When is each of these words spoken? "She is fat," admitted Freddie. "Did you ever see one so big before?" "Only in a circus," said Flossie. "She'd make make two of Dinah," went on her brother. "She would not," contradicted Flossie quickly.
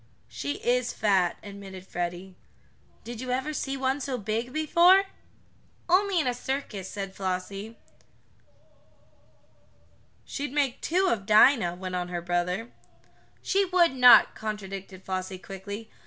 "She 0.27 0.53
is 0.67 0.93
fat," 0.93 1.37
admitted 1.43 1.85
Freddie. 1.85 2.35
"Did 3.03 3.21
you 3.21 3.29
ever 3.29 3.53
see 3.53 3.77
one 3.77 4.01
so 4.01 4.17
big 4.17 4.51
before?" 4.51 5.03
"Only 5.87 6.19
in 6.19 6.25
a 6.25 6.33
circus," 6.33 6.89
said 6.89 7.13
Flossie. 7.13 7.77
"She'd 10.25 10.51
make 10.53 10.71
make 10.71 10.81
two 10.81 11.07
of 11.07 11.27
Dinah," 11.27 11.75
went 11.75 11.93
on 11.93 12.07
her 12.07 12.21
brother. 12.23 12.71
"She 13.43 13.63
would 13.65 13.93
not," 13.93 14.33
contradicted 14.33 15.03
Flossie 15.05 15.37
quickly. 15.37 15.91